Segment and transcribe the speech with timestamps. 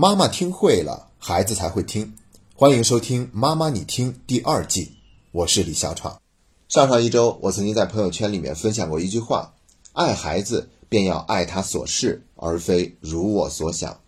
[0.00, 2.14] 妈妈听会了，孩子才会听。
[2.54, 4.92] 欢迎收听《妈妈你听》第二季，
[5.32, 6.22] 我是李小闯。
[6.68, 9.54] 上上一周，我曾经在朋友圈里面分享过一句话
[9.94, 13.98] ：“爱孩子，便要爱他所是，而非如我所想。”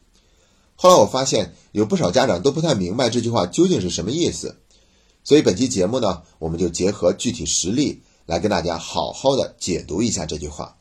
[0.79, 4.61] 后来我发现，有不少家长都不太明白这句话究竟是什么意思。
[5.25, 10.77] 所以本期节目呢，我们就结合具体实例来跟大家好好的解读一下这句话。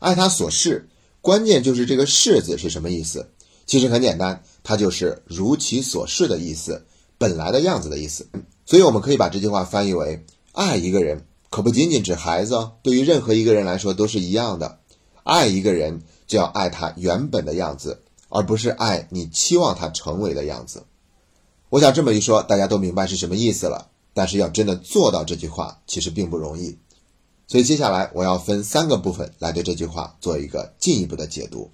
[0.00, 0.90] 爱他所是，
[1.22, 3.30] 关键就是这个“是”字是什么意思？
[3.66, 6.84] 其实很简单，它就是如其所是的意思，
[7.18, 8.26] 本来的样子的意思。
[8.66, 14.78] 所以我们可以把这句话翻译为：爱一个人可不仅仅指孩子哦，对于任何一个人来说都是一样的。
[15.22, 20.84] 爱一个人就要爱他原本的样子，而不是爱你期望他成为的样子。
[21.70, 23.90] 我想这么一说，大家都明白是什么意思了。
[24.16, 26.78] 但是要真的做到这句话，其实并不容易。
[27.48, 31.68] 所以接下来我要分三个部分来对这句话做一个进一步的解读。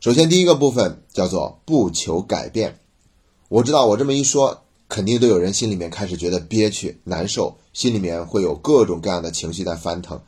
[0.00, 2.78] 首先，第一个部分叫做不求改变。
[3.48, 10.22] 我知道我这么一说，肯定都有人心里面开始觉得憋屈、难受，心里面会有各种各样的情绪在翻腾。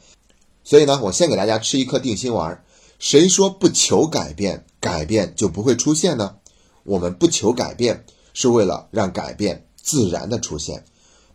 [0.65, 2.65] 所以呢，我先给大家吃一颗定心丸：
[2.99, 6.35] 谁说不求改变，改变就不会出现呢？
[6.83, 10.85] 我们不求改变，是为了让改变自然的出现，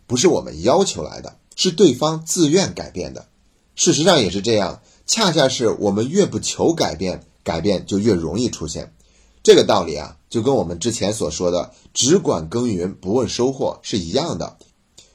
[0.08, 1.38] 不是我们要求来的。
[1.56, 3.28] 是对方自愿改变的，
[3.76, 4.82] 事实上也是这样。
[5.08, 8.94] 恰恰是我们越不求改变，改变就越容易出现。
[9.42, 14.58] 这个道理啊，就跟我们之前所说的“只管耕耘不问收获”是一样的。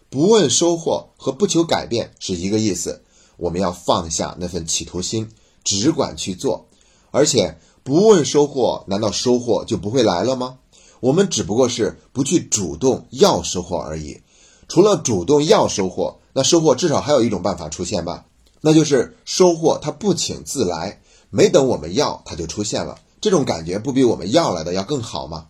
[0.08, 3.02] 不问收获和不求改变是一个意思。
[3.36, 5.28] 我们要放下那份企图心，
[5.64, 6.68] 只管去做。
[7.10, 10.58] 而且不问收获，难道收获就不会来了吗？
[11.00, 14.20] 我们只不过是不去主动要收获而已。
[14.68, 18.26] 除了主动要收获，那收获至少还有一种办法出现吧，
[18.60, 21.00] 那就是收获它不请自来，
[21.30, 22.98] 没等我们要，它就出现了。
[23.20, 25.46] 这种感觉不比我们要来的要更好吗？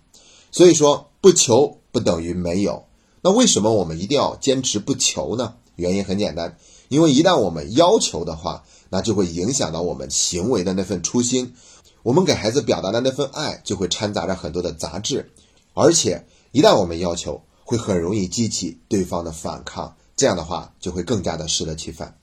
[0.53, 2.85] 所以说不求不等于没有。
[3.23, 5.55] 那为什么我们一定要坚持不求呢？
[5.77, 11.55] 原因很简单，因为一旦我们要求的话，那就会影响到我们行为的那份初心，
[12.03, 15.31] 我们给孩子表达的那份爱就会掺杂着很多的杂质，
[15.75, 19.97] 而且一旦我们要求，会很容易激起对方的反抗。
[20.17, 22.20] 这样的话就会更加的适得其反。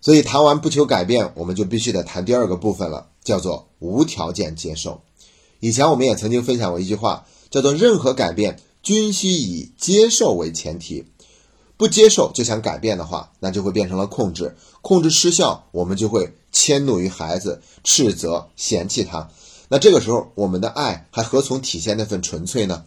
[0.00, 5.00] 所以谈完不求改变，我们就必须得谈第二个部分了，叫做无条件接受。
[5.60, 11.04] 以前我们也曾经分享过一句话，叫做任何改变均需以接受为前提。
[11.76, 19.30] 不接受就想改变的话，那就会变成了控制，控制失效，我们就会迁怒于孩子，斥责、嫌弃他。
[19.68, 22.84] 那这个时候，我们的爱还何从体现那份纯粹呢？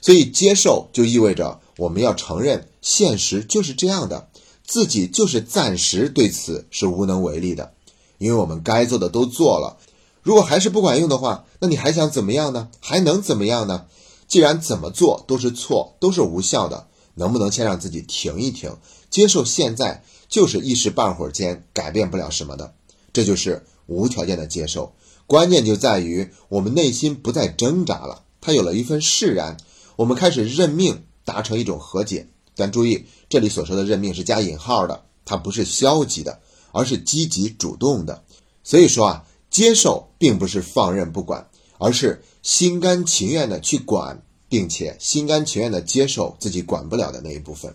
[0.00, 4.30] 所以接受就意味着我们要承认现实就是这样的，
[4.70, 7.72] 自己就是暂时对此是无能为力的，
[8.18, 9.78] 因为我们该做的都做了，
[10.22, 12.68] 如果还是不管用的话，那你还想怎么样呢？
[12.78, 13.86] 还能怎么样呢？
[14.28, 18.76] 既然怎么做都是错，都是无效的，能不能先让自己停一停，
[19.10, 22.72] 接受现在就是一时半会儿间改变不了什么的，
[23.12, 24.92] 这就是无条件的接受。
[25.26, 29.56] 关键就在于我们内心不再挣扎了，他有了一份释然。
[29.96, 32.28] 我们开始认命，达成一种和解。
[32.60, 36.38] 但注意，这里所说的认命是加引号的，它不是消极的，
[36.70, 38.22] 而是积极主动的。
[38.62, 41.48] 所以说啊，接受并不是放任不管，
[41.78, 47.74] 而是心甘情愿的去管，并且心甘情愿的接受自己管不了的那一部分。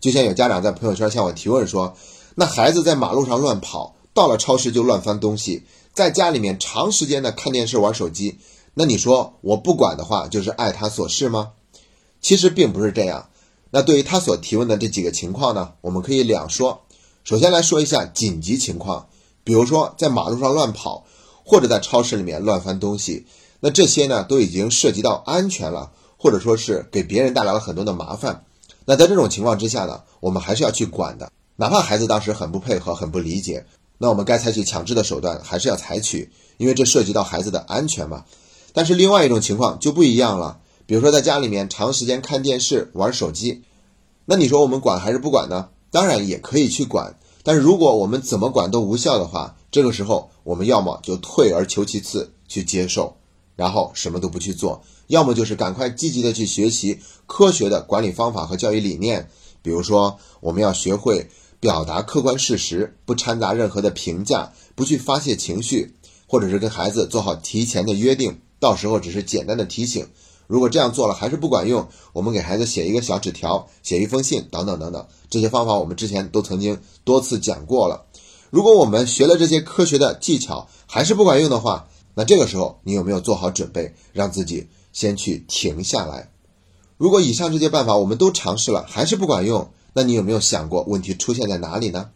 [0.00, 1.96] 就像有家长在朋友圈向我提问说
[2.36, 8.38] ：“那孩子在马路上乱跑，到了超市就乱翻东西，在家里面长时间的看电视玩手机。”
[8.74, 11.50] 那你说我不管的话，就是爱他所事吗？
[12.20, 13.28] 其实并不是这样。
[13.70, 16.82] 那对于他所提问的这几个情况呢，我们可以两说。
[17.24, 19.08] 首先来说一下紧急情况，
[19.44, 21.04] 比如说在马路上乱跑，
[21.44, 23.26] 或者在超市里面乱翻东西，
[23.60, 28.44] 那这些呢都已经涉及到安全了，或者说是给别人带来了很多的麻烦。
[28.86, 33.66] 那在这种情况之下呢，我们还是要去管的，哪怕孩子当时很不配合、很不理解，
[33.98, 38.24] 那我们该采取强制的手段还是要采取，因为这涉及到孩子的安全嘛。
[38.72, 43.62] 但是另外一种情况就不一样了，比如说在家里面长时间看电视、玩手机，
[44.30, 45.70] 那你说我们管还是不管呢？
[45.90, 53.16] 当然也可以去管，但是如果我们怎么管都无效的话，这个时候我们要么就退而求其次去接受，
[53.56, 59.30] 然后什么都不去做；要么就是赶快积极的去学习科学的管理方法和教育理念，
[59.62, 65.94] 比如说我们要学会表达客观事实，不掺杂任何的评价，不去发泄情绪，
[66.26, 68.38] 或者是跟孩子做好提前的约定。
[68.60, 70.06] 到时候只是简单的提醒，
[70.48, 78.06] 如果这样做了还是不管用，我们给孩子写一个小纸条，写一封信，等等等等，这些方法我们之前都曾经多次讲过了。
[78.50, 86.30] 如果我们学了这些科学的技巧还是不管用的话，那这个时候你有没有做好准备，让自己先去停下来？
[86.96, 92.08] 如果以上这些办法我们都尝试了，还是不管用，那你有没有想过问题出现在哪里呢？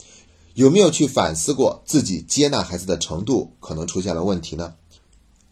[0.54, 4.74] 有没有去反思过自己接纳孩子的程度可能出现了问题呢？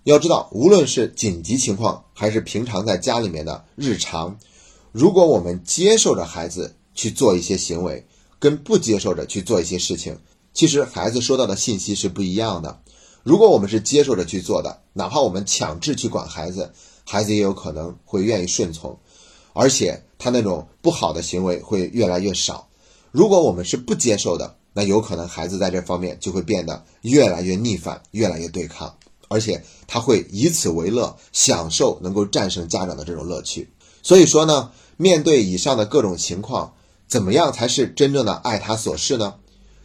[0.05, 4.38] 要知道，无论是紧急情况，还是平常在家里面的日常，
[4.93, 8.06] 如果我们接受着孩子去做一些行为，
[8.38, 10.19] 跟不接受着去做一些事情，
[10.55, 12.81] 其实孩子收到的信息是不一样的。
[13.23, 16.73] 如果我们是接受着去做的，哪怕我们强制去管孩子，
[17.05, 18.99] 孩子也有可能会愿意顺从，
[19.52, 22.69] 而且他那种不好的行为会越来越少。
[23.12, 28.97] 如果我们是不接受的，那有可能孩子在这方面就会变得越来越逆反，越来越对抗。
[29.31, 33.71] 而且他会以此为乐，享受能够战胜家长的这种乐趣。
[34.03, 36.75] 所以说呢，面对以上的各种情况，
[37.06, 39.37] 怎么样才是真正的爱他所示呢？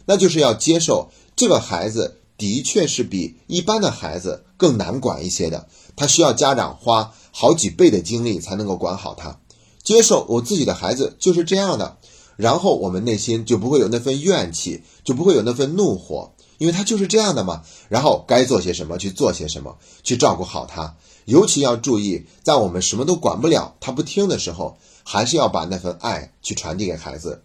[0.04, 9.38] 那就是要接受这个孩子的确是比一般的孩子更难管一些的，他需要家长花好几倍的精力才能够管好他。
[9.84, 11.98] 接受我自己的孩子就是这样的，
[12.36, 16.32] 然后我们内心就不会有那份怨气，就不会有那份怒火。
[16.58, 20.96] 因为他就是这样的嘛，然后该做些什么去做些什么，去照顾好他。
[21.24, 27.42] 尤其要注意，在我们什么都管不了，他不听的时候，还是要把那份爱去传递给孩子。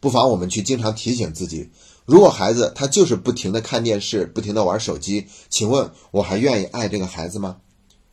[0.00, 1.70] 不妨我们去经常提醒自己：
[2.04, 7.56] 如果孩子他就是不停的看电视，不停的玩手机，请问我还愿意爱这个孩子吗？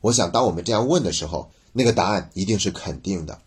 [0.02, 3.40] 我想，当我们这样问的时候，那个答案一定是肯定的。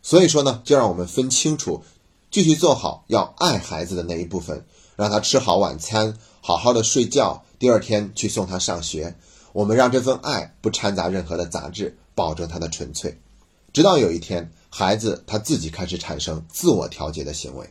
[0.00, 1.82] 所以说呢，就让我们分清楚，
[2.30, 4.64] 继续做好要爱孩子的那一部分，
[4.98, 6.18] 让他吃好晚餐。
[6.40, 9.14] 好好的睡觉，第二天去送他上学。
[9.52, 13.16] 我们让这份爱不掺杂任何的杂质，保证他的纯粹。
[13.72, 17.70] 直到有一天，孩子他自己开始产生自我调节的行为。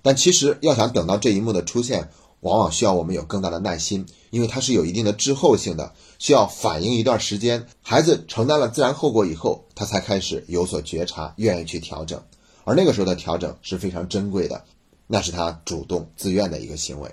[0.00, 2.08] 但其实要想等到这一幕的出现，
[2.40, 7.66] 往往需要我们有更大的耐心，因为它是有一定的滞后性的，需要反应一段时间。
[7.82, 12.22] 孩子承担了自然后果以后，他才开始有所觉察，愿意去调整。
[12.64, 14.64] 而那个时候的调整是非常珍贵的，
[15.06, 17.10] 那是他主动自愿的一个行为。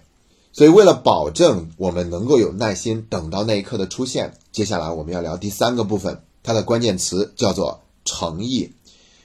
[0.51, 8.71] 所以，为了保证我们能够有耐心等到那一刻的出现，接下来我们要聊第三个部分，它的关键词叫做诚意。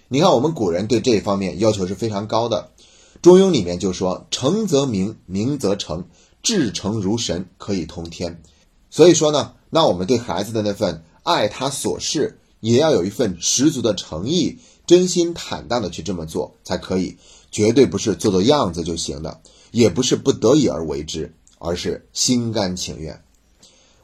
[0.09, 2.71] 你看，我们古人对这一方面要求是非常高的，
[3.23, 6.05] 《中庸》里面就说：“诚则明，明则诚，
[6.43, 8.43] 至诚如神，可以通天。”
[8.91, 17.17] 所以说呢，那我们对孩子的那份爱他所事，也要有一份十足的诚意，真心坦荡的去这么做才可以，
[17.55, 19.41] 绝对不是做做样子就行的。
[19.71, 23.25] 也不是不得已而为之，而是心甘情愿。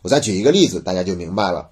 [0.02, 1.70] 我再举一个例子，大家就明白了。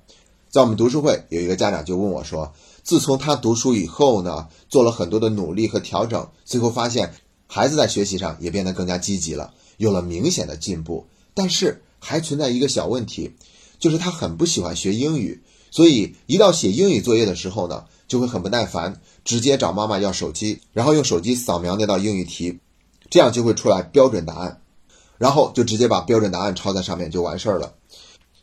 [0.50, 2.54] 在我们读书会，有一个家长就问我说
[2.84, 7.12] ：“自从他读书以后呢，做了很多的努力和调整，最后发现
[7.48, 11.08] 孩子在学习上也变得更加积极了，有了明显的进步。
[11.34, 13.32] 但是还存在一个小问题，
[13.80, 15.42] 就是他很不喜欢学英语，
[15.72, 22.58] 所以一到写英语作业的时候呢，就会很不耐烦，直接找妈妈要手机，然后用手机扫描那道英语题。”
[23.10, 24.60] 这样就会出来标准答案，
[25.16, 27.75] 然后就直接把标准答案抄在上面就完事儿了。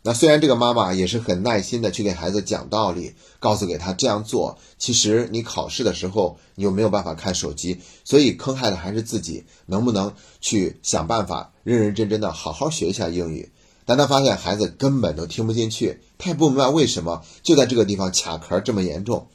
[0.01, 9.45] 那虽然这个妈妈也是很耐心的去给孩子讲道理，告诉给他这样做，其实你考试的时候你又没有办法看手机，所以坑害的还是自己。
[9.67, 13.51] 能不能去想办法认认真真的好好学一下英语？
[13.85, 19.27] 但他发现孩子根本都听不进去，他也不明白为什么就在这个地方卡壳这么严重，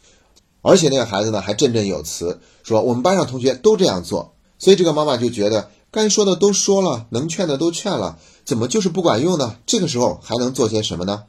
[0.63, 4.35] 而且那个孩子呢还振振有词说我们班上同学都这样做。
[4.59, 9.57] 所以这个妈妈就觉得该说的都说了，能劝的都劝了，怎么就是不管用呢？
[9.65, 11.25] 这个时候还能做些什么呢？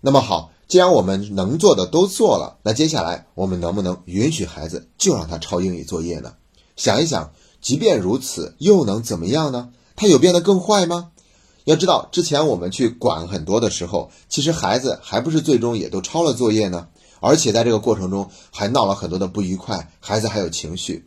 [0.00, 6.32] 那么好，既然我们能做的都做了，那接下来我们能不能允许孩子就让他抄英语作业呢？
[6.76, 9.68] 想一想，即便如此，又能怎么样呢？
[9.94, 11.10] 他有变得更坏吗？
[11.64, 16.88] 要知道，之前我们去管很多的时候，其实孩子还不是最终也都抄了作业呢？
[17.20, 21.04] 而且在这个过程中还闹了很多的不愉快，孩子还有情绪。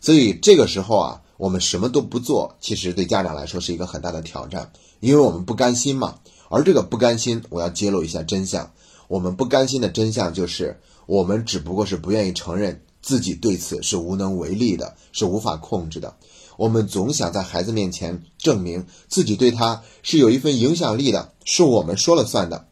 [0.00, 6.18] 所以这个时候啊，我们什么都不做，其实对家长来说是一个很大的挑战，因为我们不甘心嘛。
[6.48, 8.70] 而这个不甘心，我要揭露一下真相。
[9.06, 16.14] 我们不甘心的真相就是，我们只不过是不愿意承认自己对此是无能为力的，是无法控制的。
[16.56, 22.66] 我们总想在孩子面前证明自己对他是有一份影响力的，是我们说了算的。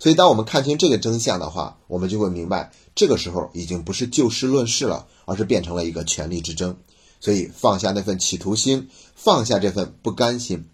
[0.00, 6.76] 所以，当我们看清这个真相的话，我们就会明白，这个时候已经不是就事论事了，而是变成了一个权力之争。
[7.20, 10.64] 所以，放下那份企图心，放下这份不甘心。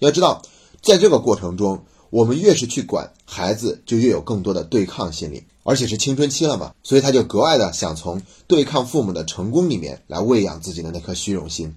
[0.00, 0.42] 要知道，
[0.80, 11.72] 在这个过程中，我们越是去管孩子，就越有更多的对抗心理，而且是青春期了嘛，所以他就格外的想从对抗父母的成功里面来喂养自己的那颗虚荣心。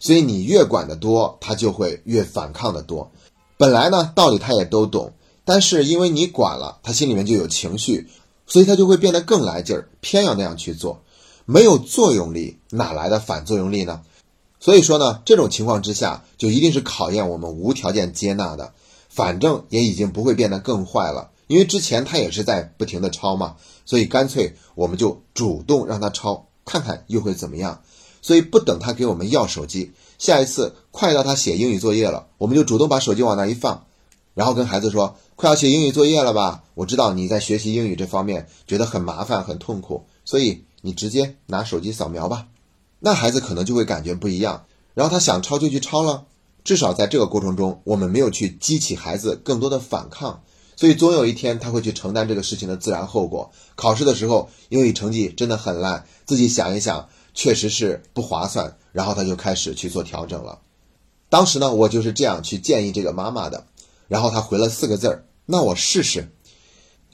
[0.00, 3.12] 所以，你越管得多，他就会越反抗的多。
[3.56, 5.12] 本来呢，道理他也都懂。
[5.48, 8.06] 但是因为你管了，他心里面就有情绪，
[8.46, 11.02] 所以他就会变得更来劲儿，偏要那样去做。
[11.46, 14.02] 没有作用力，哪来的反作用力呢？
[14.60, 18.74] 所以说呢，这种情况之下，就一定是考验我们无条件接纳的。
[19.08, 27.80] 反正也已经不会变得更坏了，因为之前他也是在不停的抄嘛，所以干脆我们就主动让他抄，看看又会怎么样。
[28.20, 33.86] 所以不等他给我们要手机，下一次快到他写英语作业了，我们就主动把手机往那一放，
[34.34, 36.64] 然后跟孩子说：“快要写英语作业了吧？
[36.74, 42.46] 我知道你在学习英语这方面觉得很麻烦、很痛苦，所以。”你直接拿手机扫描吧，
[43.00, 44.64] 那孩子可能就会感觉不一样，
[44.94, 46.26] 然后他想抄就去抄了。
[46.62, 50.40] 至少在这个过程中，我们没有去激起孩子更多的反抗，
[50.76, 53.50] 所以总有一天他会去承担这个事情的自然后果。
[53.74, 60.60] 考试的时候英语成绩真的很烂，自己想一想，确实是不划算，然后他就开始去做调整了。
[61.28, 63.66] 当时呢，我就是这样去建议这个妈妈的，
[64.06, 66.30] 然后他回了四个字儿：“那我试试。”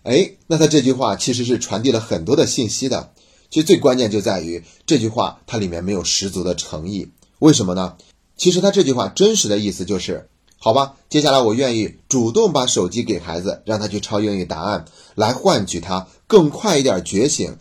[0.03, 3.15] 哎，那他这句话其实是传递了很多的信息的。
[3.51, 7.09] 其实最关键就在于这句话，它里面没有十足的诚意。
[7.39, 7.97] 为什么呢？
[8.37, 17.57] 其实他这句话真实的意思就是：好吧，接下来我愿意主动把手机给孩子，让他去抄英语答案，来换取他更快一点觉醒，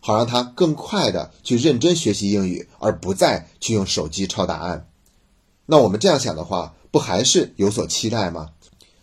[0.00, 4.86] 好让他更快的去认真学习英语，而不再去用手机抄答案。
[5.66, 8.50] 那我们这样想的话，不还是有所期待吗？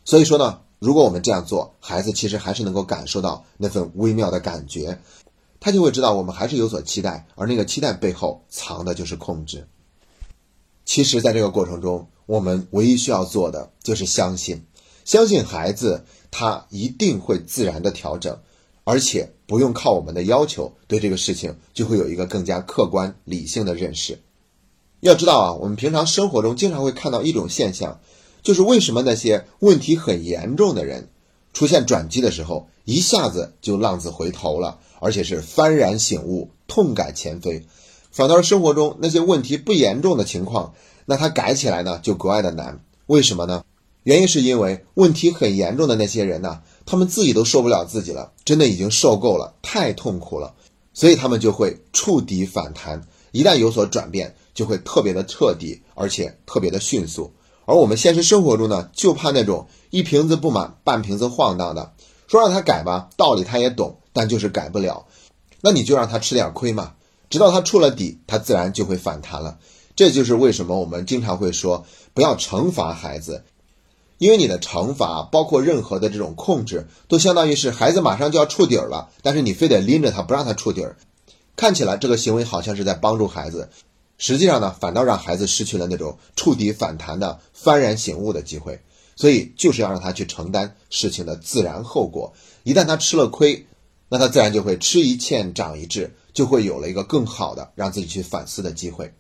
[0.05, 4.99] 所以说呢，如果我们这样做，孩子其实还是能够感受到那份微妙的感觉。
[5.59, 9.67] 他就会知道我们还是有所期待，而那个期待背后藏的就是控制。
[10.85, 14.65] 其实，在这个过程中，我们唯一需要做的就是相信，
[15.03, 18.39] 相信孩子他一定会自然的调整，
[18.85, 24.19] 而且不用靠我们的要求，对这个事情就会有一个更加客观理性的认识。
[25.01, 27.99] 要知道啊，我们平常生活中经常会看到一种现象，
[28.49, 31.07] 就是为什么那些问题很严重的人
[31.53, 34.79] 出现转机的时候，一下子就浪子回头了。
[34.99, 37.63] 而且是幡然醒悟，痛改前非，
[38.09, 40.73] 反倒是生活中那些问题不严重的情况，
[41.05, 42.83] 那他改起来呢就格外的难。
[43.05, 43.63] 为什么呢？
[44.01, 50.55] 原因是因为问题很严重的那些人呢，他们自己都受不了自己了，真的已经受够了，太痛苦了，
[50.95, 52.99] 所以他们就会触底反弹。
[53.31, 57.31] 一旦有所转变，就会特别的彻底，而且特别的迅速。
[57.69, 61.93] 而我们现实生活中呢，就怕那种一瓶子不满半瓶子晃荡的，
[62.27, 63.97] 说让他改吧，道理他也懂。
[64.11, 65.05] 但就是改不了，
[65.61, 66.93] 那你就让他吃点亏嘛，
[67.29, 69.59] 直到他触了底，他自然就会反弹了。
[69.95, 71.85] 这就是为什么我们经常会说
[72.15, 73.43] 不要惩罚孩子，
[74.17, 80.97] 因为你的惩罚包括任何的这种控制，都相当于是孩子马上就要触底了，但是你非得拎着他不让他触底儿，
[81.55, 83.69] 看起来这个行为好像是在帮助孩子，
[84.19, 88.79] 实际上呢，反倒让孩子失去了那种触底反弹的幡然醒悟的机会。
[89.15, 92.31] 所以就是要让他去承担事情的自然后果，
[92.63, 93.65] 一旦他吃了亏。
[94.11, 99.13] 那他自然就会吃一堑长一智，就会有了一个更好的让自己去反思的机会。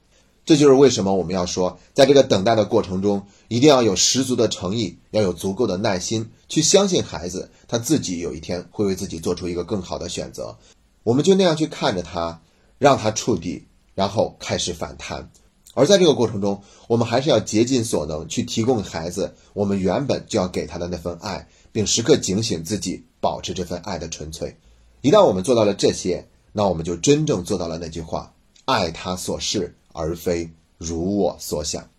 [0.45, 10.57] 这就是为什么我们要说，在这个等待的过程中，一定要有十足的诚意，要有足够的耐心，去相信孩子他自己有一天会为自己做出一个更好的选择。
[11.03, 12.41] 我们就那样去看着他，
[12.79, 13.67] 让他触底，
[13.99, 15.29] 然后开始反弹。
[15.73, 24.55] 而在这个过程中，我们还是要竭尽所能去提供孩子我们原本就要给他的那份爱，并时刻警醒自己，保持这份爱的纯粹。
[25.01, 31.89] 一旦我们做到了这些，那我们就真正做到了那句话：爱他所是，而非如我所想。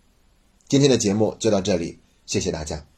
[0.67, 2.90] 今天的节目就到这里，谢谢大家。